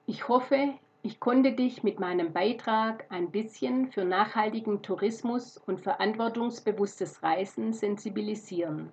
Ich 0.06 0.28
hoffe, 0.28 0.74
ich 1.04 1.22
konnte 1.22 1.54
dich 1.54 1.84
mit 1.84 2.02
meinem 2.02 2.34
Beitrag 2.34 3.06
ein 3.10 3.32
bisschen 3.32 3.92
für 3.94 4.04
nachhaltigen 4.04 4.82
Tourismus 4.82 5.58
und 5.58 5.80
verantwortungsbewusstes 5.80 7.24
Reisen 7.24 7.72
sensibilisieren. 7.72 8.92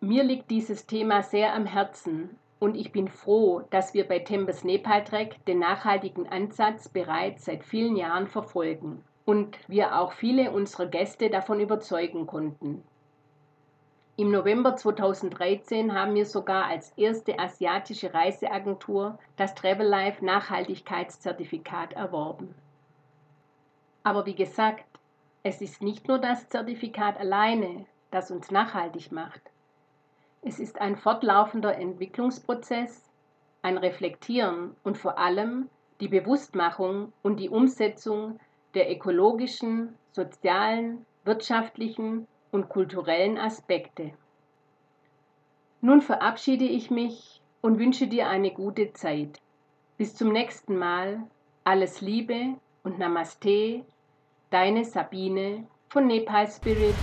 Mir 0.00 0.24
liegt 0.24 0.50
dieses 0.50 0.86
Thema 0.86 1.22
sehr 1.22 1.54
am 1.54 1.64
Herzen 1.64 2.36
und 2.58 2.76
ich 2.76 2.92
bin 2.92 3.08
froh, 3.08 3.62
dass 3.70 3.94
wir 3.94 4.06
bei 4.06 4.18
Tempes 4.18 4.62
Nepal 4.62 5.04
Trek 5.04 5.42
den 5.46 5.58
nachhaltigen 5.58 6.28
Ansatz 6.28 6.90
bereits 6.90 7.46
seit 7.46 7.64
vielen 7.64 7.96
Jahren 7.96 8.28
verfolgen 8.28 9.02
und 9.24 9.58
wir 9.68 9.98
auch 9.98 10.12
viele 10.12 10.50
unserer 10.50 10.86
Gäste 10.86 11.30
davon 11.30 11.60
überzeugen 11.60 12.26
konnten. 12.26 12.82
Im 14.16 14.30
November 14.30 14.76
2013 14.76 15.94
haben 15.94 16.14
wir 16.14 16.26
sogar 16.26 16.66
als 16.66 16.92
erste 16.98 17.38
asiatische 17.38 18.12
Reiseagentur 18.12 19.18
das 19.36 19.54
Travel 19.54 19.88
Nachhaltigkeitszertifikat 20.20 21.94
erworben. 21.94 22.54
Aber 24.02 24.26
wie 24.26 24.34
gesagt, 24.34 24.84
es 25.42 25.62
ist 25.62 25.80
nicht 25.82 26.06
nur 26.06 26.18
das 26.18 26.50
Zertifikat 26.50 27.18
alleine, 27.18 27.86
das 28.10 28.30
uns 28.30 28.50
nachhaltig 28.50 29.10
macht. 29.10 29.40
Es 30.42 30.58
ist 30.58 30.80
ein 30.80 30.96
fortlaufender 30.96 31.76
Entwicklungsprozess, 31.78 33.08
ein 33.62 33.78
Reflektieren 33.78 34.76
und 34.82 34.98
vor 34.98 35.18
allem 35.18 35.70
die 36.00 36.08
Bewusstmachung 36.08 37.12
und 37.22 37.36
die 37.38 37.48
Umsetzung 37.48 38.38
der 38.74 38.90
ökologischen, 38.90 39.96
sozialen, 40.12 41.04
wirtschaftlichen 41.24 42.26
und 42.50 42.68
kulturellen 42.68 43.38
Aspekte. 43.38 44.12
Nun 45.80 46.00
verabschiede 46.02 46.64
ich 46.64 46.90
mich 46.90 47.40
und 47.62 47.78
wünsche 47.78 48.06
dir 48.06 48.28
eine 48.28 48.50
gute 48.50 48.92
Zeit. 48.92 49.40
Bis 49.96 50.14
zum 50.14 50.32
nächsten 50.32 50.76
Mal. 50.76 51.22
Alles 51.62 52.00
Liebe 52.00 52.54
und 52.82 52.98
Namaste, 52.98 53.84
deine 54.48 54.84
Sabine 54.84 55.66
von 55.88 56.06
Nepal 56.06 56.50
Spirit. 56.50 56.94